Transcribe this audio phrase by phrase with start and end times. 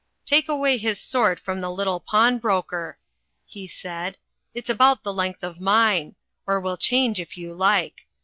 [0.25, 2.97] "Take away his sword from the little pawnbroker,"
[3.45, 4.17] he said.
[4.55, 6.15] "It's about the length of mine;
[6.47, 8.07] or we'll change if you like.